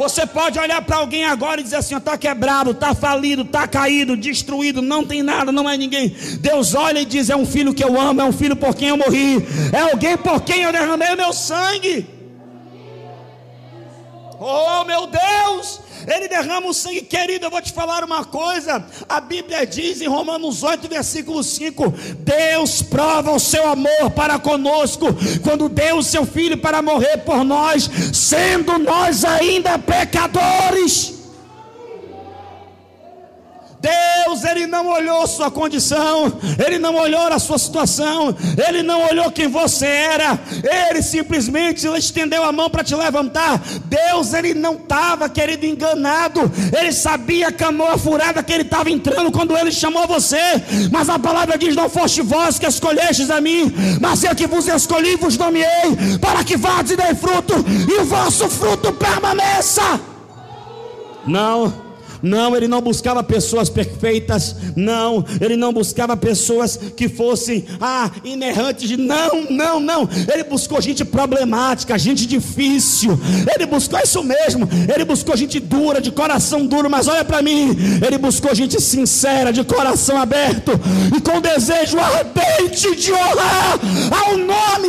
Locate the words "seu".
23.38-23.68, 26.02-26.24